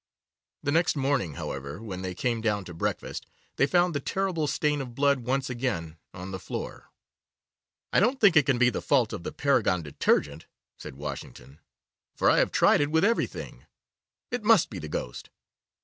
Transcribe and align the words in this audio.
The 0.63 0.71
next 0.71 0.95
morning, 0.95 1.35
however, 1.35 1.79
when 1.79 2.01
they 2.01 2.15
came 2.15 2.41
down 2.41 2.65
to 2.65 2.73
breakfast, 2.73 3.27
they 3.57 3.67
found 3.67 3.93
the 3.93 3.99
terrible 3.99 4.47
stain 4.47 4.81
of 4.81 4.95
blood 4.95 5.19
once 5.19 5.47
again 5.47 5.95
on 6.11 6.31
the 6.31 6.39
floor. 6.39 6.89
'I 7.93 7.99
don't 7.99 8.19
think 8.19 8.35
it 8.35 8.47
can 8.47 8.57
be 8.57 8.71
the 8.71 8.81
fault 8.81 9.13
of 9.13 9.21
the 9.21 9.31
Paragon 9.31 9.83
Detergent,' 9.83 10.47
said 10.75 10.95
Washington, 10.95 11.59
'for 12.15 12.31
I 12.31 12.39
have 12.39 12.51
tried 12.51 12.81
it 12.81 12.89
with 12.89 13.05
everything. 13.05 13.67
It 14.31 14.43
must 14.43 14.71
be 14.71 14.79
the 14.79 14.89
ghost. 14.89 15.29